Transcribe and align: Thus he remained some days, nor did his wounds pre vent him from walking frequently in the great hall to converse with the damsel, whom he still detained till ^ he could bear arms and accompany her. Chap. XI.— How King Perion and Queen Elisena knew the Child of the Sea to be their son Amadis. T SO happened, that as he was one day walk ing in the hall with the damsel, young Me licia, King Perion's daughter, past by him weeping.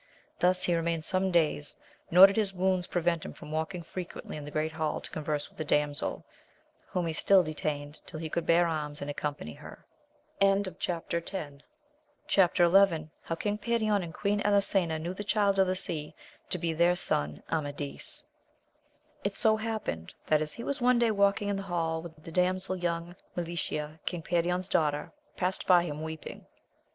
Thus 0.39 0.63
he 0.63 0.73
remained 0.75 1.03
some 1.05 1.29
days, 1.29 1.75
nor 2.09 2.25
did 2.25 2.35
his 2.35 2.55
wounds 2.55 2.87
pre 2.87 3.03
vent 3.03 3.23
him 3.23 3.33
from 3.33 3.51
walking 3.51 3.83
frequently 3.83 4.35
in 4.35 4.43
the 4.45 4.49
great 4.49 4.71
hall 4.71 4.99
to 4.99 5.11
converse 5.11 5.47
with 5.47 5.59
the 5.59 5.63
damsel, 5.63 6.25
whom 6.87 7.05
he 7.05 7.13
still 7.13 7.43
detained 7.43 8.01
till 8.07 8.19
^ 8.19 8.23
he 8.23 8.27
could 8.27 8.47
bear 8.47 8.65
arms 8.67 8.99
and 8.99 9.11
accompany 9.11 9.53
her. 9.53 9.85
Chap. 10.79 11.05
XI.— 11.13 13.09
How 13.25 13.35
King 13.35 13.57
Perion 13.59 14.01
and 14.03 14.11
Queen 14.11 14.41
Elisena 14.43 14.97
knew 14.97 15.13
the 15.13 15.23
Child 15.23 15.59
of 15.59 15.67
the 15.67 15.75
Sea 15.75 16.15
to 16.49 16.57
be 16.57 16.73
their 16.73 16.95
son 16.95 17.43
Amadis. 17.51 18.23
T 19.23 19.29
SO 19.29 19.57
happened, 19.57 20.15
that 20.25 20.41
as 20.41 20.53
he 20.53 20.63
was 20.63 20.81
one 20.81 20.97
day 20.97 21.11
walk 21.11 21.43
ing 21.43 21.47
in 21.49 21.57
the 21.57 21.61
hall 21.69 22.01
with 22.01 22.23
the 22.23 22.31
damsel, 22.31 22.75
young 22.75 23.15
Me 23.35 23.43
licia, 23.43 23.99
King 24.07 24.23
Perion's 24.23 24.67
daughter, 24.67 25.11
past 25.37 25.67
by 25.67 25.83
him 25.83 26.01
weeping. 26.01 26.47